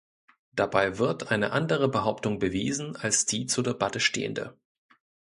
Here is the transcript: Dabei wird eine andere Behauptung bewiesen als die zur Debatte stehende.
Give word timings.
Dabei 0.53 0.97
wird 0.97 1.29
eine 1.29 1.51
andere 1.51 1.87
Behauptung 1.87 2.39
bewiesen 2.39 2.95
als 2.95 3.27
die 3.27 3.45
zur 3.45 3.63
Debatte 3.63 3.99
stehende. 3.99 4.57